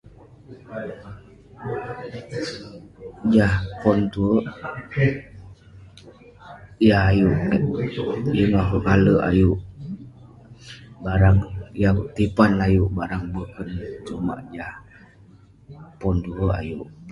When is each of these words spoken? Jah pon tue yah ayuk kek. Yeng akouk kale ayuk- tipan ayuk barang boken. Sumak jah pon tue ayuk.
Jah 3.33 3.53
pon 3.81 3.99
tue 4.13 4.35
yah 6.87 7.01
ayuk 7.09 7.33
kek. 7.49 7.63
Yeng 8.37 8.55
akouk 8.61 8.83
kale 8.87 9.13
ayuk- 9.29 9.63
tipan 12.15 12.51
ayuk 12.65 12.91
barang 12.97 13.25
boken. 13.33 13.69
Sumak 14.05 14.39
jah 14.55 14.73
pon 15.99 16.15
tue 16.25 16.47
ayuk. 16.59 16.87